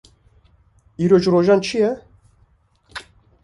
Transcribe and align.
Îro 1.03 1.17
ji 1.21 1.29
rojan 1.33 1.59
çi 1.65 1.77
ye? 1.81 1.91